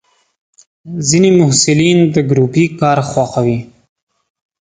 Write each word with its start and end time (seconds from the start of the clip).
ځینې 1.07 1.29
محصلین 1.39 1.99
د 2.13 2.15
ګروپي 2.29 2.65
کار 2.79 2.97
خوښوي. 3.09 3.59